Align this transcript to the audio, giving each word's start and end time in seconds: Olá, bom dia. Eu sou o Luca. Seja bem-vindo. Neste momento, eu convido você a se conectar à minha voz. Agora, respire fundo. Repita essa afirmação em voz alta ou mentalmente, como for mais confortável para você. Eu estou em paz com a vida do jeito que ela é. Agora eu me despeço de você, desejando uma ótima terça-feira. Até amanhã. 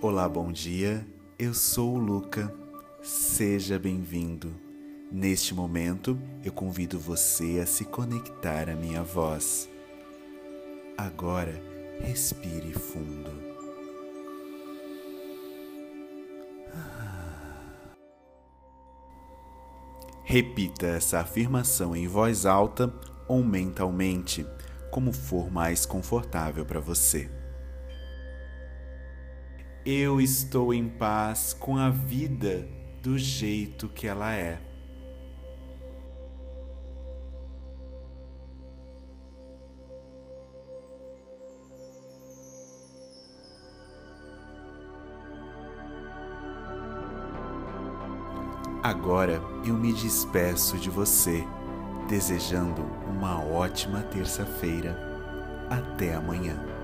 Olá, 0.00 0.28
bom 0.28 0.52
dia. 0.52 1.04
Eu 1.36 1.52
sou 1.52 1.96
o 1.96 1.98
Luca. 1.98 2.54
Seja 3.02 3.80
bem-vindo. 3.80 4.54
Neste 5.10 5.52
momento, 5.52 6.16
eu 6.44 6.52
convido 6.52 7.00
você 7.00 7.58
a 7.60 7.66
se 7.66 7.84
conectar 7.84 8.70
à 8.70 8.76
minha 8.76 9.02
voz. 9.02 9.68
Agora, 10.96 11.60
respire 11.98 12.72
fundo. 12.74 13.32
Repita 20.22 20.86
essa 20.86 21.18
afirmação 21.18 21.96
em 21.96 22.06
voz 22.06 22.46
alta 22.46 22.94
ou 23.26 23.42
mentalmente, 23.42 24.46
como 24.92 25.12
for 25.12 25.50
mais 25.50 25.84
confortável 25.84 26.64
para 26.64 26.78
você. 26.78 27.28
Eu 29.90 30.20
estou 30.20 30.74
em 30.74 30.86
paz 30.86 31.54
com 31.54 31.78
a 31.78 31.88
vida 31.88 32.68
do 33.02 33.16
jeito 33.16 33.88
que 33.88 34.06
ela 34.06 34.34
é. 34.34 34.60
Agora 48.82 49.40
eu 49.64 49.72
me 49.72 49.94
despeço 49.94 50.76
de 50.76 50.90
você, 50.90 51.42
desejando 52.06 52.82
uma 53.08 53.42
ótima 53.42 54.02
terça-feira. 54.02 54.98
Até 55.70 56.14
amanhã. 56.14 56.77